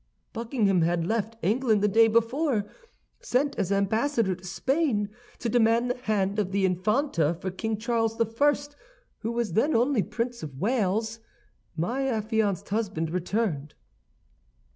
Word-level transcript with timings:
"Buckingham 0.33 0.81
had 0.81 1.05
left 1.05 1.35
England 1.43 1.83
the 1.83 1.87
day 1.87 2.07
before, 2.07 2.65
sent 3.19 3.55
as 3.59 3.71
ambassador 3.71 4.33
to 4.33 4.43
Spain, 4.43 5.09
to 5.37 5.47
demand 5.47 5.91
the 5.91 5.97
hand 5.99 6.39
of 6.39 6.51
the 6.51 6.65
Infanta 6.65 7.35
for 7.35 7.51
King 7.51 7.77
Charles 7.77 8.19
I., 8.19 8.53
who 9.19 9.31
was 9.31 9.53
then 9.53 9.75
only 9.75 10.01
Prince 10.01 10.41
of 10.41 10.59
Wales. 10.59 11.19
My 11.77 12.07
affianced 12.07 12.69
husband 12.69 13.11
returned. 13.11 13.75